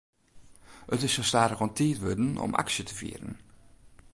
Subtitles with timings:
[0.93, 3.33] It is sa stadichoan tiid wurden om aksje te fieren.